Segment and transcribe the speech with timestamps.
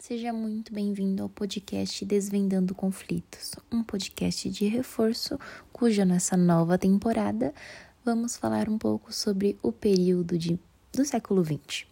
[0.00, 5.38] Seja muito bem-vindo ao podcast Desvendando Conflitos, um podcast de reforço
[5.70, 7.52] cuja nessa nova temporada
[8.02, 10.58] vamos falar um pouco sobre o período de,
[10.90, 11.84] do século XX,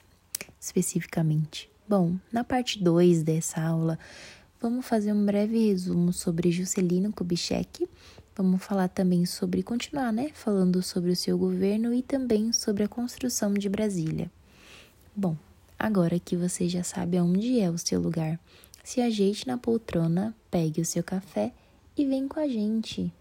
[0.58, 1.70] especificamente.
[1.86, 3.98] Bom, na parte 2 dessa aula,
[4.58, 7.86] vamos fazer um breve resumo sobre Juscelino Kubitschek.
[8.34, 12.88] Vamos falar também sobre, continuar, né, falando sobre o seu governo e também sobre a
[12.88, 14.30] construção de Brasília.
[15.14, 15.36] Bom,
[15.78, 18.40] Agora que você já sabe aonde é o seu lugar,
[18.82, 21.52] se ajeite na poltrona, pegue o seu café
[21.96, 23.12] e vem com a gente.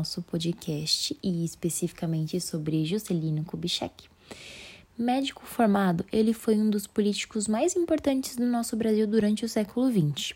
[0.00, 4.08] Nosso podcast e especificamente sobre Juscelino Kubitschek.
[4.96, 9.90] Médico formado, ele foi um dos políticos mais importantes do nosso Brasil durante o século
[9.90, 10.34] XX.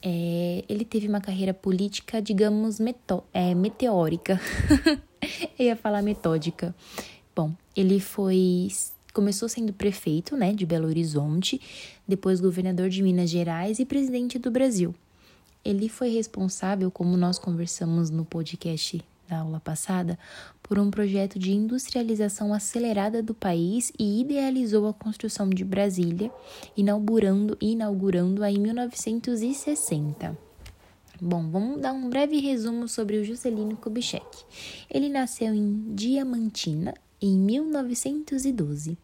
[0.00, 2.78] É, ele teve uma carreira política, digamos,
[3.34, 4.40] é, meteórica.
[5.58, 6.72] Eu ia falar metódica.
[7.34, 8.68] Bom, ele foi
[9.12, 11.60] começou sendo prefeito, né, de Belo Horizonte,
[12.06, 14.94] depois governador de Minas Gerais e presidente do Brasil.
[15.64, 20.18] Ele foi responsável, como nós conversamos no podcast da aula passada,
[20.62, 26.30] por um projeto de industrialização acelerada do país e idealizou a construção de Brasília,
[26.76, 30.36] inaugurando inaugurando-a em 1960.
[31.20, 34.26] Bom, vamos dar um breve resumo sobre o Juscelino Kubitschek.
[34.90, 38.98] Ele nasceu em Diamantina, em 1912.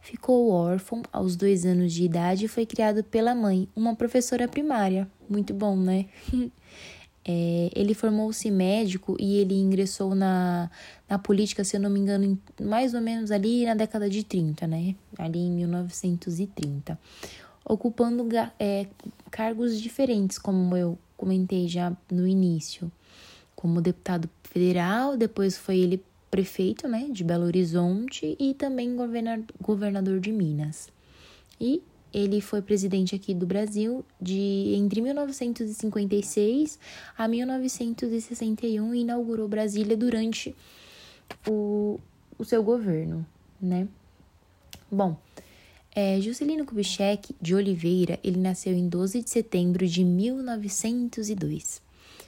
[0.00, 5.08] Ficou órfão aos dois anos de idade e foi criado pela mãe, uma professora primária.
[5.30, 6.06] Muito bom, né?
[7.22, 10.70] É, ele formou-se médico e ele ingressou na,
[11.06, 14.66] na política, se eu não me engano, mais ou menos ali na década de 30,
[14.66, 14.96] né?
[15.18, 16.98] Ali em 1930.
[17.62, 18.26] Ocupando
[18.58, 18.86] é,
[19.30, 22.90] cargos diferentes, como eu comentei já no início.
[23.54, 28.96] Como deputado federal, depois foi ele prefeito né, de Belo Horizonte e também
[29.60, 30.88] governador de Minas.
[31.60, 31.82] E
[32.12, 36.78] ele foi presidente aqui do Brasil de entre 1956
[37.16, 40.54] a 1961 e inaugurou Brasília durante
[41.46, 41.98] o,
[42.38, 43.24] o seu governo,
[43.60, 43.86] né?
[44.90, 45.16] Bom,
[45.94, 51.82] é, Juscelino Kubitschek de Oliveira, ele nasceu em 12 de setembro de 1902,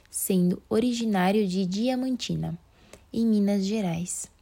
[0.09, 2.57] sendo originário de Diamantina
[3.11, 4.32] em Minas Gerais.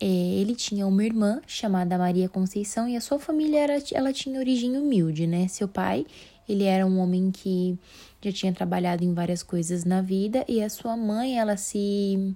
[0.00, 4.38] É, ele tinha uma irmã chamada Maria Conceição e a sua família era, ela tinha
[4.38, 5.48] origem humilde, né?
[5.48, 6.04] Seu pai,
[6.48, 7.78] ele era um homem que
[8.20, 12.34] já tinha trabalhado em várias coisas na vida e a sua mãe, ela se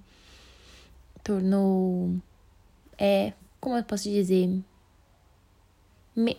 [1.23, 2.15] tornou,
[2.97, 4.49] é, como eu posso dizer,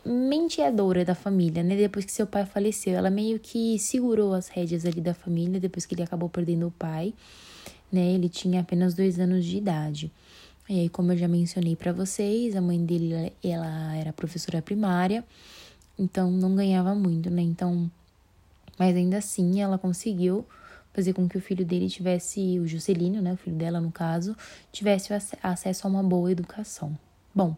[0.05, 1.75] menteadora da família, né?
[1.75, 5.85] Depois que seu pai faleceu, ela meio que segurou as rédeas ali da família depois
[5.85, 7.13] que ele acabou perdendo o pai
[7.91, 8.13] né?
[8.13, 10.11] Ele tinha apenas dois anos de idade.
[10.69, 15.25] E aí, como eu já mencionei para vocês, a mãe dele ela era professora primária,
[15.97, 17.41] então não ganhava muito, né?
[17.41, 17.89] Então,
[18.77, 20.45] mas ainda assim, ela conseguiu
[20.93, 24.35] fazer com que o filho dele tivesse, o Juscelino, né, o filho dela no caso,
[24.71, 26.95] tivesse acesso a uma boa educação.
[27.33, 27.55] Bom,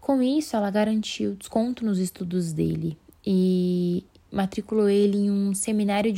[0.00, 6.12] com isso, ela garantiu desconto nos estudos dele e matriculou ele em um seminário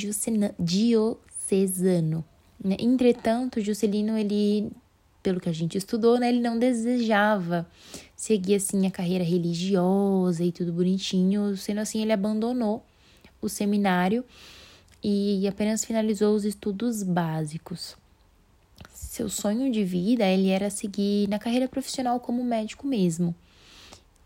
[0.58, 2.24] diocesano,
[2.62, 2.76] né?
[2.78, 4.70] Entretanto, Juscelino, ele,
[5.28, 7.68] pelo que a gente estudou, né, ele não desejava
[8.16, 12.82] seguir assim a carreira religiosa e tudo bonitinho, sendo assim, ele abandonou
[13.42, 14.24] o seminário
[15.04, 17.94] e apenas finalizou os estudos básicos.
[18.90, 23.34] Seu sonho de vida ele era seguir na carreira profissional como médico mesmo.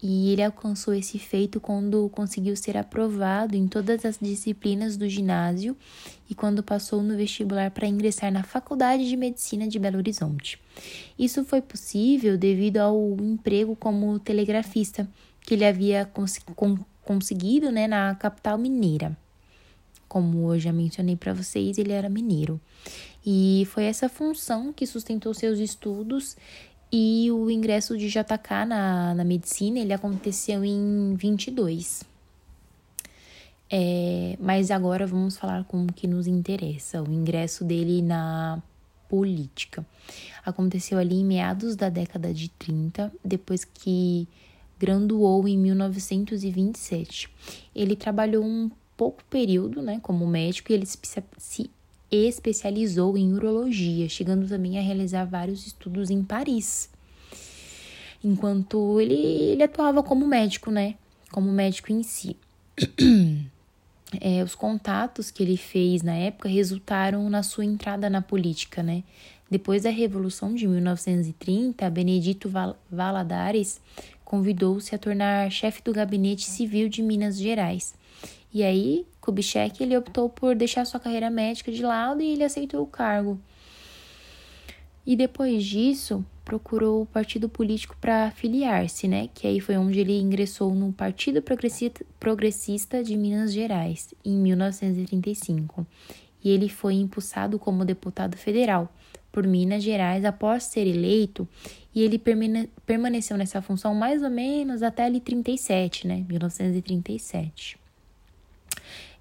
[0.02, 5.76] E ele alcançou esse feito quando conseguiu ser aprovado em todas as disciplinas do ginásio
[6.28, 10.60] e quando passou no vestibular para ingressar na Faculdade de Medicina de Belo Horizonte.
[11.16, 15.08] Isso foi possível devido ao emprego como telegrafista
[15.40, 16.40] que ele havia cons
[17.04, 19.16] conseguido né, na capital mineira.
[20.08, 22.60] Como eu já mencionei para vocês, ele era mineiro.
[23.24, 26.36] E foi essa função que sustentou seus estudos
[26.92, 32.04] e o ingresso de JK na, na medicina, ele aconteceu em 22.
[33.70, 38.62] É, mas agora vamos falar com o que nos interessa, o ingresso dele na
[39.08, 39.86] política.
[40.44, 44.28] Aconteceu ali em meados da década de 30, depois que
[44.78, 47.30] graduou em 1927.
[47.74, 51.70] Ele trabalhou um pouco período, né, como médico e ele se
[52.16, 56.90] especializou em urologia, chegando também a realizar vários estudos em Paris.
[58.22, 60.94] Enquanto ele, ele atuava como médico, né,
[61.30, 62.36] como médico em si.
[64.20, 69.02] É, os contatos que ele fez na época resultaram na sua entrada na política, né?
[69.50, 72.50] Depois da Revolução de 1930, Benedito
[72.90, 73.80] Valadares
[74.22, 77.94] convidou-se a tornar chefe do gabinete civil de Minas Gerais.
[78.52, 82.82] E aí, Kubitschek ele optou por deixar sua carreira médica de lado e ele aceitou
[82.82, 83.40] o cargo.
[85.06, 89.28] E depois disso, procurou o partido político para filiar-se, né?
[89.34, 91.42] Que aí foi onde ele ingressou no Partido
[92.20, 95.86] Progressista de Minas Gerais, em 1935.
[96.44, 98.92] E ele foi impulsado como deputado federal
[99.32, 101.48] por Minas Gerais após ser eleito
[101.94, 102.20] e ele
[102.86, 107.81] permaneceu nessa função mais ou menos até ali 37, né, 1937.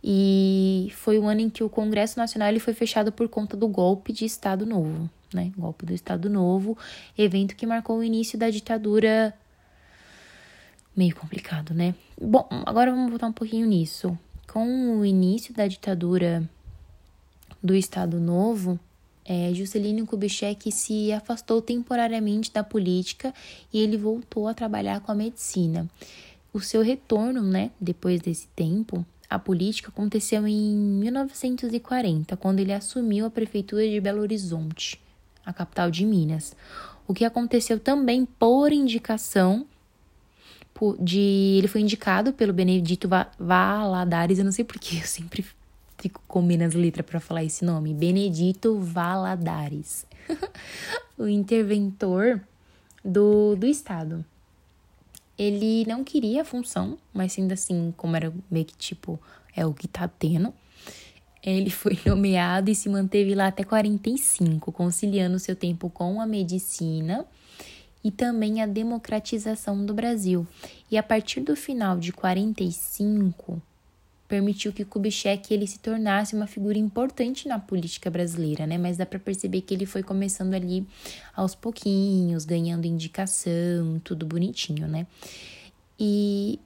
[0.04, 3.68] E foi o ano em que o Congresso Nacional ele foi fechado por conta do
[3.68, 5.52] golpe de Estado Novo, né?
[5.58, 6.78] Golpe do Estado Novo,
[7.18, 9.34] evento que marcou o início da ditadura.
[10.96, 11.94] Meio complicado, né?
[12.20, 14.18] Bom, agora vamos voltar um pouquinho nisso.
[14.52, 16.50] Com o início da ditadura
[17.62, 18.80] do Estado Novo,
[19.24, 23.34] é, Juscelino Kubitschek se afastou temporariamente da política
[23.72, 25.88] e ele voltou a trabalhar com a medicina.
[26.52, 33.26] O seu retorno, né, depois desse tempo, à política aconteceu em 1940, quando ele assumiu
[33.26, 35.02] a prefeitura de Belo Horizonte,
[35.46, 36.54] a capital de Minas.
[37.08, 39.66] O que aconteceu também por indicação
[41.00, 43.08] de ele foi indicado pelo Benedito
[43.40, 45.46] Valadares, eu não sei porque eu sempre
[45.98, 50.06] fico comendo as letras para falar esse nome, Benedito Valadares,
[51.18, 52.42] o interventor
[53.06, 54.26] do, do Estado.
[55.42, 59.20] Ele não queria a função, mas ainda assim, como era meio que tipo,
[59.56, 60.54] é o que tá tendo,
[61.44, 67.26] ele foi nomeado e se manteve lá até 45, conciliando seu tempo com a medicina
[68.04, 70.46] e também a democratização do Brasil.
[70.92, 73.60] E a partir do final de 45,
[74.32, 78.78] permitiu que Kubitschek ele se tornasse uma figura importante na política brasileira, né?
[78.78, 80.88] Mas dá para perceber que ele foi começando ali
[81.36, 85.06] aos pouquinhos, ganhando indicação, tudo bonitinho, né?
[86.00, 86.58] E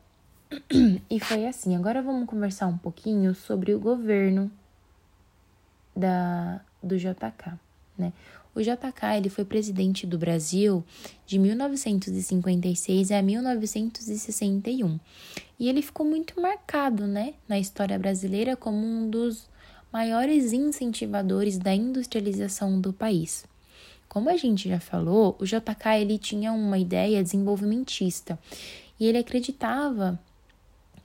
[1.10, 1.76] e foi assim.
[1.76, 4.52] Agora vamos conversar um pouquinho sobre o governo
[5.96, 7.58] da do JK,
[7.98, 8.14] né?
[8.56, 10.82] O JK ele foi presidente do Brasil
[11.26, 14.98] de 1956 a 1961
[15.60, 19.50] e ele ficou muito marcado, né, na história brasileira como um dos
[19.92, 23.46] maiores incentivadores da industrialização do país.
[24.08, 28.40] Como a gente já falou, o JK ele tinha uma ideia desenvolvimentista
[28.98, 30.18] e ele acreditava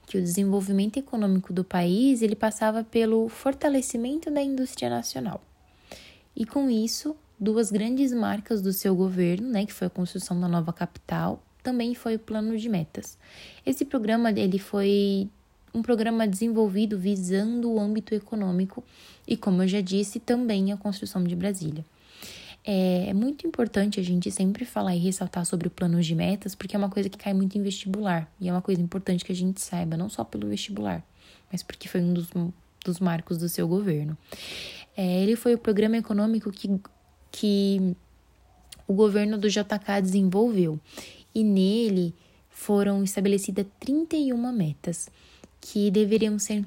[0.07, 5.41] que o desenvolvimento econômico do país ele passava pelo fortalecimento da indústria nacional.
[6.35, 10.47] E com isso, duas grandes marcas do seu governo, né, que foi a construção da
[10.47, 13.19] nova capital, também foi o plano de metas.
[13.65, 15.29] Esse programa ele foi
[15.73, 18.85] um programa desenvolvido visando o âmbito econômico
[19.27, 21.85] e, como eu já disse, também a construção de Brasília.
[22.65, 26.55] É, é muito importante a gente sempre falar e ressaltar sobre o plano de metas,
[26.55, 29.33] porque é uma coisa que cai muito em vestibular e é uma coisa importante que
[29.33, 31.03] a gente saiba, não só pelo vestibular,
[31.51, 32.29] mas porque foi um dos,
[32.85, 34.17] dos marcos do seu governo.
[34.97, 36.69] É, ele foi o programa econômico que
[37.31, 37.97] que
[38.87, 40.79] o governo do JK desenvolveu.
[41.35, 42.15] E nele
[42.49, 45.09] foram estabelecidas 31 metas
[45.61, 46.65] que deveriam ser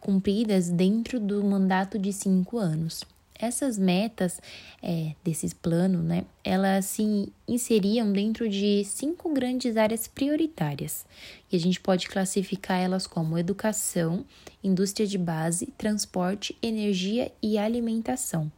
[0.00, 3.02] cumpridas dentro do mandato de cinco anos.
[3.36, 4.40] Essas metas
[4.80, 11.04] é, desses planos, né, elas se inseriam dentro de cinco grandes áreas prioritárias.
[11.50, 14.24] E a gente pode classificar elas como educação,
[14.62, 18.52] indústria de base, transporte, energia e alimentação.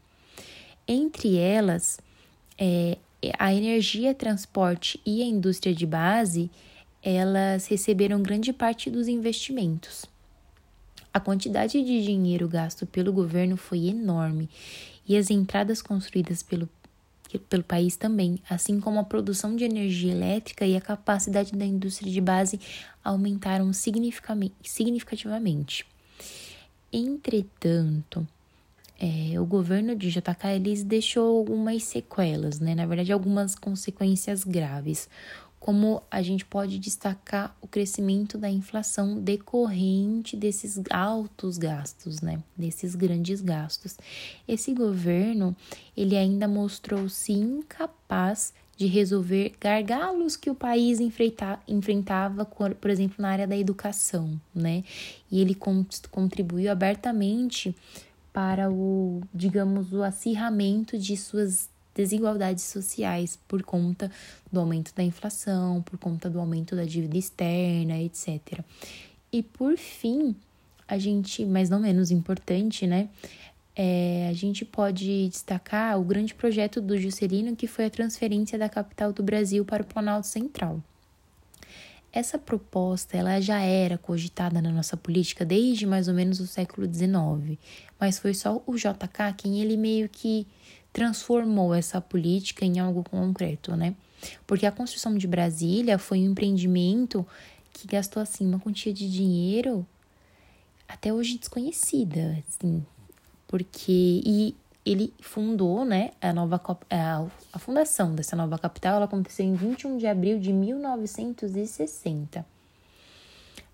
[0.88, 1.98] Entre elas,
[2.58, 2.96] é,
[3.38, 6.50] a energia, transporte e a indústria de base,
[7.02, 10.04] elas receberam grande parte dos investimentos.
[11.12, 14.48] A quantidade de dinheiro gasto pelo governo foi enorme
[15.08, 16.68] e as entradas construídas pelo,
[17.48, 22.12] pelo país também, assim como a produção de energia elétrica e a capacidade da indústria
[22.12, 22.60] de base
[23.02, 25.86] aumentaram significativamente.
[26.92, 28.28] Entretanto,
[28.98, 32.74] é, o governo de JK eles deixou algumas sequelas, né?
[32.74, 35.08] Na verdade, algumas consequências graves,
[35.60, 42.42] como a gente pode destacar o crescimento da inflação decorrente desses altos gastos, né?
[42.56, 43.96] Desses grandes gastos.
[44.46, 45.54] Esse governo
[45.96, 53.30] ele ainda mostrou-se incapaz de resolver gargalos que o país enfrenta, enfrentava, por exemplo, na
[53.30, 54.84] área da educação, né?
[55.30, 55.56] E ele
[56.10, 57.74] contribuiu abertamente
[58.36, 64.10] para o, digamos, o acirramento de suas desigualdades sociais por conta
[64.52, 68.60] do aumento da inflação, por conta do aumento da dívida externa, etc.
[69.32, 70.36] E por fim,
[70.86, 73.08] a gente, mas não menos importante, né?
[73.74, 78.68] É, a gente pode destacar o grande projeto do Juscelino, que foi a transferência da
[78.68, 80.82] capital do Brasil para o Planalto Central.
[82.16, 86.86] Essa proposta ela já era cogitada na nossa política desde mais ou menos o século
[86.86, 87.58] XIX,
[88.00, 90.46] mas foi só o JK quem ele meio que
[90.94, 93.94] transformou essa política em algo concreto, né?
[94.46, 97.26] Porque a construção de Brasília foi um empreendimento
[97.70, 99.86] que gastou assim uma quantia de dinheiro
[100.88, 102.82] até hoje desconhecida, assim,
[103.46, 104.54] porque e
[104.86, 106.62] ele fundou, né, a nova
[107.52, 112.46] a, fundação dessa nova capital, ela aconteceu em 21 de abril de 1960.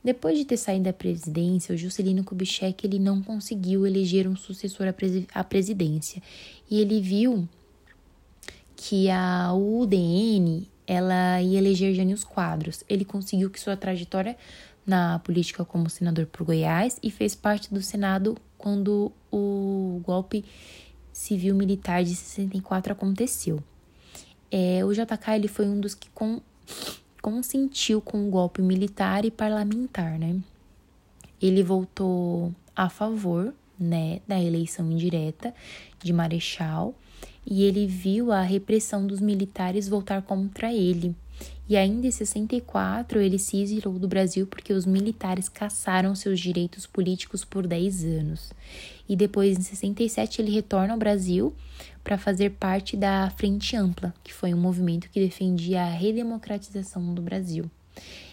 [0.03, 4.87] Depois de ter saído da presidência, o Juscelino Kubitschek ele não conseguiu eleger um sucessor
[5.33, 6.21] à presidência.
[6.69, 7.47] E ele viu
[8.75, 12.83] que a UDN ela ia eleger Jânio Quadros.
[12.89, 14.37] Ele conseguiu que sua trajetória
[14.85, 20.45] na política como senador por Goiás e fez parte do Senado quando o golpe
[21.13, 23.63] civil-militar de 64 aconteceu.
[24.51, 26.41] É, o JK ele foi um dos que com,
[27.21, 30.41] consentiu com o golpe militar e parlamentar, né?
[31.41, 35.53] Ele votou a favor, né, da eleição indireta
[36.01, 36.95] de Marechal
[37.45, 41.15] e ele viu a repressão dos militares voltar contra ele.
[41.73, 46.87] E ainda em 64 ele se exilou do Brasil porque os militares caçaram seus direitos
[46.87, 48.53] políticos por 10 anos.
[49.09, 51.55] E depois, em 67, ele retorna ao Brasil
[52.05, 57.23] para fazer parte da Frente Ampla, que foi um movimento que defendia a redemocratização do
[57.23, 57.71] Brasil.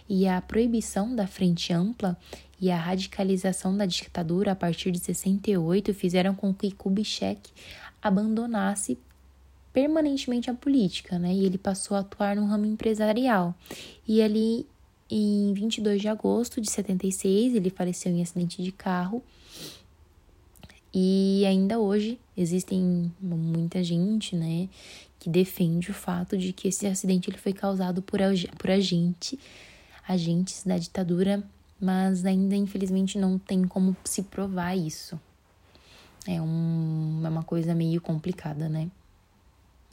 [0.09, 2.17] E a proibição da Frente Ampla
[2.59, 7.51] e a radicalização da ditadura a partir de 68 fizeram com que Kubitschek
[8.01, 8.99] abandonasse
[9.79, 11.33] permanentemente a política, né?
[11.33, 13.55] E ele passou a atuar no ramo empresarial.
[14.05, 14.67] E ali,
[15.09, 19.23] em 22 de agosto de 76, ele faleceu em acidente de carro.
[20.93, 24.67] E ainda hoje existem muita gente, né,
[25.17, 28.19] que defende o fato de que esse acidente ele foi causado por,
[28.57, 29.39] por agente,
[30.05, 31.41] agentes da ditadura,
[31.79, 35.17] mas ainda infelizmente não tem como se provar isso.
[36.27, 38.89] É, um, é uma coisa meio complicada, né?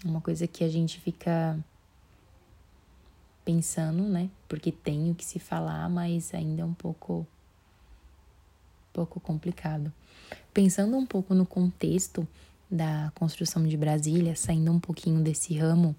[0.04, 1.58] Uma coisa que a gente fica
[3.44, 4.28] pensando, né?
[4.48, 7.26] Porque tem o que se falar, mas ainda é um pouco
[8.92, 9.92] pouco complicado.
[10.54, 12.26] Pensando um pouco no contexto
[12.70, 15.94] da construção de Brasília, saindo um pouquinho desse ramo,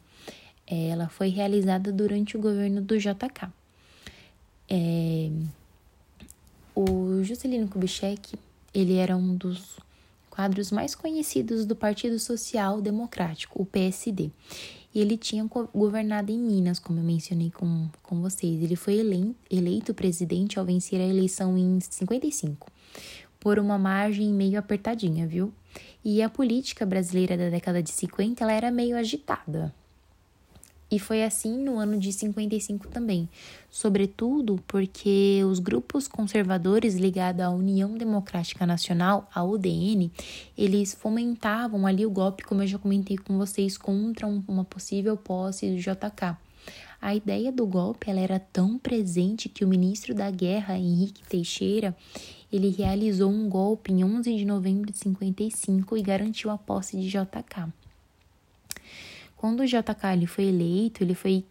[0.65, 3.49] ela foi realizada durante o governo do JK.
[4.69, 5.31] É,
[6.75, 8.37] o Juscelino Kubitschek,
[8.73, 9.79] ele era um dos
[10.37, 14.29] quadros mais conhecidos do Partido Social Democrático, o PSD.
[14.93, 18.61] E ele tinha governado em Minas, como eu mencionei com, com vocês.
[18.61, 19.01] Ele foi
[19.49, 22.71] eleito presidente ao vencer a eleição em 55,
[23.39, 25.51] por uma margem meio apertadinha, viu?
[26.05, 29.73] E a política brasileira da década de 50 ela era meio agitada.
[30.89, 33.27] E foi assim no ano de 55 também,
[33.69, 40.09] sobretudo porque os grupos conservadores ligados à União Democrática Nacional, a UDN,
[40.57, 45.69] eles fomentavam ali o golpe, como eu já comentei com vocês, contra uma possível posse
[45.69, 46.37] do JK.
[47.01, 51.95] A ideia do golpe ela era tão presente que o ministro da Guerra, Henrique Teixeira,
[52.51, 57.09] ele realizou um golpe em 11 de novembro de 55 e garantiu a posse de
[57.09, 57.71] JK.
[59.37, 61.45] Quando o JK ele foi eleito, ele foi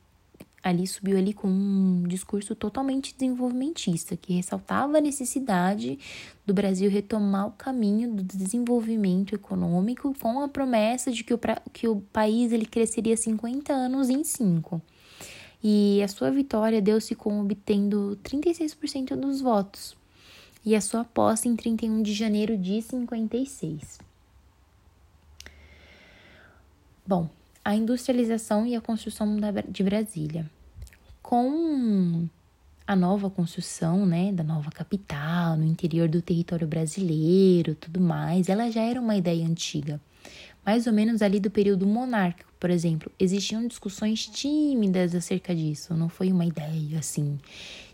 [0.69, 5.97] ali subiu ali com um discurso totalmente desenvolvimentista, que ressaltava a necessidade
[6.45, 11.39] do Brasil retomar o caminho do desenvolvimento econômico com a promessa de que o,
[11.73, 14.83] que o país ele cresceria 50 anos em 5.
[15.63, 19.97] E a sua vitória deu-se com obtendo 36% dos votos.
[20.65, 24.01] E a sua posse em 31 de janeiro de 56.
[27.07, 27.31] Bom,
[27.67, 29.37] a industrialização e a construção
[29.69, 30.49] de Brasília.
[31.21, 32.29] Com
[32.87, 38.71] a nova construção, né, da nova capital, no interior do território brasileiro, tudo mais, ela
[38.71, 40.01] já era uma ideia antiga.
[40.65, 46.09] Mais ou menos ali do período monárquico, por exemplo, existiam discussões tímidas acerca disso, não
[46.09, 47.37] foi uma ideia assim,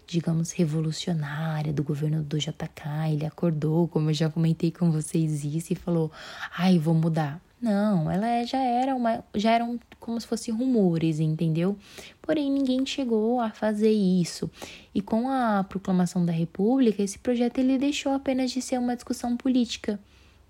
[0.06, 3.10] digamos, revolucionária do governo do JK.
[3.10, 6.12] Ele acordou, como eu já comentei com vocês isso, e falou:
[6.58, 7.40] ai, vou mudar.
[7.62, 11.78] Não, ela é, já era uma, já eram como se fossem rumores, entendeu?
[12.20, 14.50] Porém, ninguém chegou a fazer isso.
[14.92, 19.36] E com a proclamação da República, esse projeto ele deixou apenas de ser uma discussão
[19.36, 20.00] política,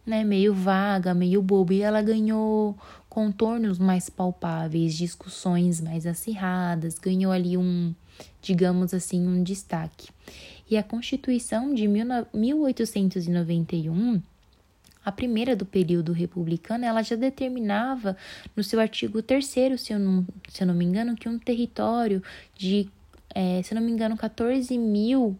[0.06, 0.24] né?
[0.24, 2.78] Meio vaga, meio bobo, e ela ganhou
[3.10, 7.94] contornos mais palpáveis, discussões mais acirradas, ganhou ali um,
[8.40, 10.08] digamos assim, um destaque.
[10.70, 14.22] E a Constituição de 1891
[15.04, 18.16] a primeira do período republicano, ela já determinava
[18.56, 22.22] no seu artigo 3 se eu não, se eu não me engano, que um território
[22.54, 22.88] de,
[23.34, 25.36] é, se eu não me engano, 14 mil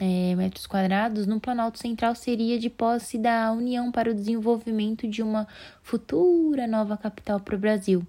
[0.00, 5.22] é, metros quadrados no Planalto Central seria de posse da União para o Desenvolvimento de
[5.22, 5.46] uma
[5.82, 8.04] futura nova capital para o Brasil.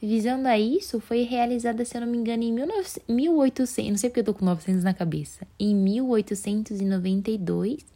[0.00, 2.52] Visando a isso, foi realizada, se eu não me engano, em
[3.08, 7.95] 1800, não sei porque eu tô com 900 na cabeça, em 1892,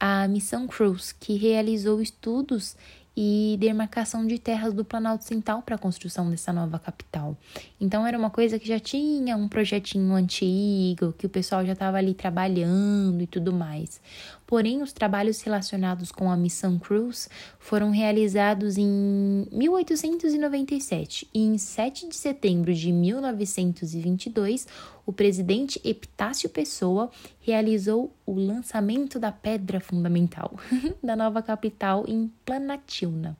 [0.00, 2.76] a Missão Cruz, que realizou estudos
[3.20, 7.36] e demarcação de terras do Planalto Central para a construção dessa nova capital.
[7.80, 11.96] Então era uma coisa que já tinha um projetinho antigo, que o pessoal já estava
[11.96, 14.00] ali trabalhando e tudo mais.
[14.48, 17.28] Porém, os trabalhos relacionados com a missão Cruz
[17.58, 24.66] foram realizados em 1897 e em 7 de setembro de 1922,
[25.04, 27.10] o presidente Epitácio Pessoa
[27.42, 30.58] realizou o lançamento da pedra fundamental
[31.04, 33.36] da nova capital em Planatina.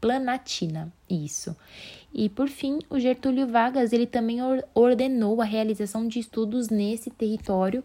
[0.00, 1.56] Planatina, isso.
[2.12, 4.38] E por fim, o Getúlio Vargas, ele também
[4.74, 7.84] ordenou a realização de estudos nesse território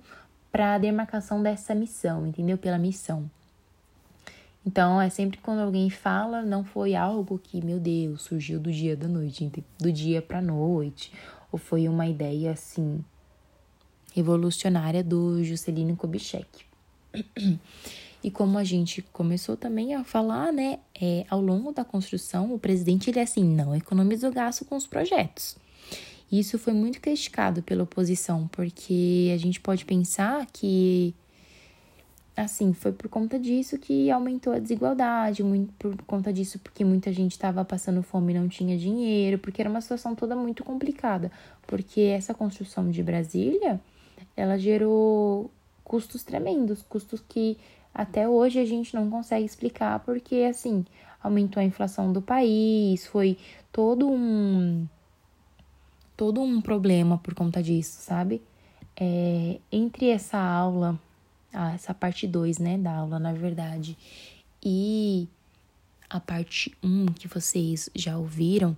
[0.53, 2.59] para a demarcação dessa missão, entendeu?
[2.59, 3.27] Pela missão.
[4.63, 8.95] Então, é sempre quando alguém fala, não foi algo que, meu Deus, surgiu do dia
[8.95, 11.11] da noite, do dia para noite,
[11.51, 13.03] ou foi uma ideia assim
[14.13, 16.65] revolucionária do Juscelino Kubitschek.
[18.23, 22.57] E como a gente começou também a falar, né, é, ao longo da construção, o
[22.57, 25.57] presidente ele assim não economizou gasto com os projetos.
[26.33, 31.13] Isso foi muito criticado pela oposição, porque a gente pode pensar que
[32.35, 37.13] assim, foi por conta disso que aumentou a desigualdade, muito por conta disso porque muita
[37.13, 41.31] gente estava passando fome e não tinha dinheiro, porque era uma situação toda muito complicada,
[41.67, 43.79] porque essa construção de Brasília,
[44.35, 45.51] ela gerou
[45.83, 47.59] custos tremendos, custos que
[47.93, 50.83] até hoje a gente não consegue explicar, porque assim,
[51.21, 53.37] aumentou a inflação do país, foi
[53.71, 54.87] todo um
[56.15, 58.41] todo um problema por conta disso, sabe?
[58.95, 60.99] É, entre essa aula,
[61.51, 63.97] ah, essa parte 2, né, da aula, na verdade,
[64.63, 65.27] e
[66.09, 68.77] a parte 1 um que vocês já ouviram,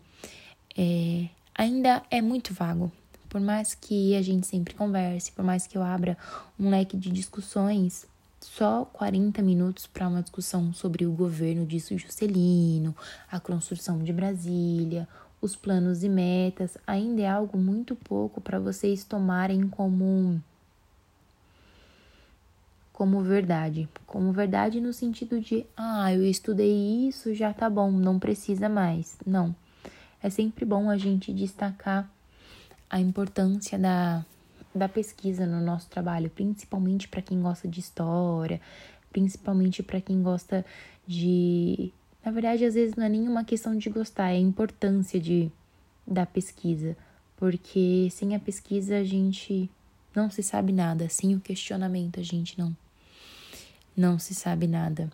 [0.77, 2.91] é, ainda é muito vago.
[3.29, 6.17] Por mais que a gente sempre converse, por mais que eu abra
[6.57, 8.07] um leque de discussões,
[8.39, 12.95] só 40 minutos para uma discussão sobre o governo disso Juscelino,
[13.29, 15.07] a construção de Brasília,
[15.45, 20.41] os planos e metas ainda é algo muito pouco para vocês tomarem como
[22.91, 28.17] como verdade, como verdade no sentido de, ah, eu estudei isso, já tá bom, não
[28.17, 29.17] precisa mais.
[29.25, 29.53] Não.
[30.23, 32.09] É sempre bom a gente destacar
[32.89, 34.25] a importância da
[34.73, 38.59] da pesquisa no nosso trabalho, principalmente para quem gosta de história,
[39.09, 40.65] principalmente para quem gosta
[41.07, 41.93] de
[42.25, 45.51] na verdade, às vezes não é nenhuma questão de gostar, é a importância de,
[46.07, 46.97] da pesquisa.
[47.37, 49.69] Porque sem a pesquisa a gente
[50.15, 52.75] não se sabe nada, sem o questionamento a gente não,
[53.95, 55.11] não se sabe nada.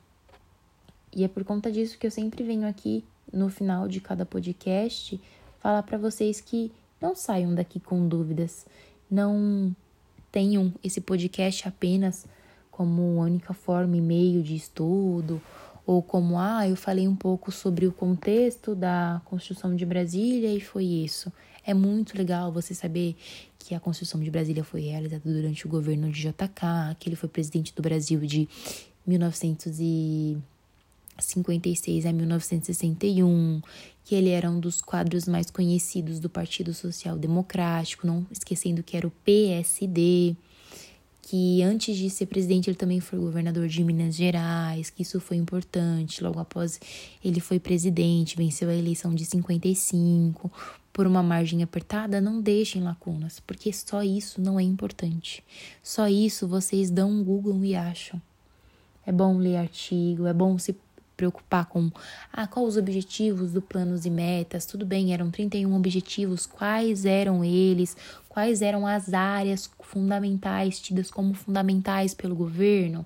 [1.13, 5.19] E é por conta disso que eu sempre venho aqui no final de cada podcast
[5.59, 6.71] falar para vocês que
[7.01, 8.65] não saiam daqui com dúvidas,
[9.09, 9.75] não
[10.31, 12.25] tenham esse podcast apenas
[12.71, 15.41] como única forma e meio de estudo
[15.91, 20.61] ou como, ah, eu falei um pouco sobre o contexto da construção de Brasília e
[20.61, 21.29] foi isso.
[21.65, 23.13] É muito legal você saber
[23.59, 27.27] que a construção de Brasília foi realizada durante o governo de JK, que ele foi
[27.27, 28.47] presidente do Brasil de
[29.05, 33.61] 1956 a 1961,
[34.05, 38.95] que ele era um dos quadros mais conhecidos do Partido Social Democrático, não esquecendo que
[38.95, 40.37] era o PSD
[41.21, 45.37] que antes de ser presidente ele também foi governador de Minas Gerais, que isso foi
[45.37, 46.23] importante.
[46.23, 46.79] Logo após
[47.23, 50.51] ele foi presidente, venceu a eleição de 55
[50.91, 55.43] por uma margem apertada, não deixem lacunas, porque só isso não é importante.
[55.81, 58.21] Só isso vocês dão um Google e acham.
[59.05, 60.75] É bom ler artigo, é bom se
[61.21, 61.91] preocupar com
[62.33, 64.65] ah, quais os objetivos do planos e metas.
[64.65, 67.95] Tudo bem, eram 31 objetivos, quais eram eles?
[68.27, 73.05] Quais eram as áreas fundamentais tidas como fundamentais pelo governo?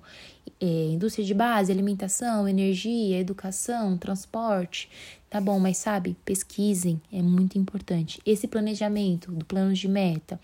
[0.58, 4.88] É, indústria de base, alimentação, energia, educação, transporte.
[5.28, 8.18] Tá bom, mas sabe, pesquisem, é muito importante.
[8.24, 10.40] Esse planejamento do plano de meta,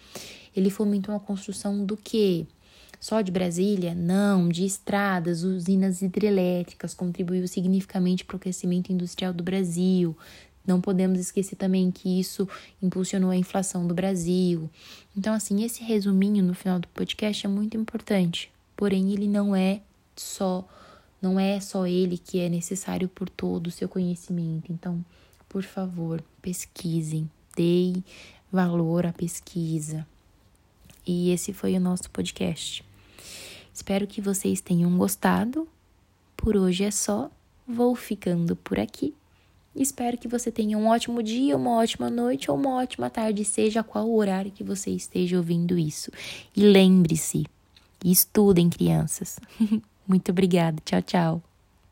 [0.54, 2.44] ele fomentou a construção do quê?
[3.02, 3.96] Só de Brasília?
[3.96, 10.16] Não, de estradas, usinas hidrelétricas, contribuiu significativamente para o crescimento industrial do Brasil.
[10.64, 12.48] Não podemos esquecer também que isso
[12.80, 14.70] impulsionou a inflação do Brasil.
[15.16, 18.52] Então, assim, esse resuminho no final do podcast é muito importante.
[18.76, 19.80] Porém, ele não é
[20.14, 20.64] só,
[21.20, 24.70] não é só ele que é necessário por todo o seu conhecimento.
[24.70, 25.04] Então,
[25.48, 28.04] por favor, pesquisem, deem
[28.52, 30.06] valor à pesquisa.
[31.04, 32.91] E esse foi o nosso podcast.
[33.72, 35.68] Espero que vocês tenham gostado.
[36.36, 37.30] Por hoje é só.
[37.66, 39.14] Vou ficando por aqui.
[39.74, 43.82] Espero que você tenha um ótimo dia, uma ótima noite ou uma ótima tarde, seja
[43.82, 46.10] qual o horário que você esteja ouvindo isso.
[46.54, 47.46] E lembre-se,
[48.04, 49.38] estudem, crianças.
[50.06, 50.76] Muito obrigada.
[50.84, 51.51] Tchau, tchau.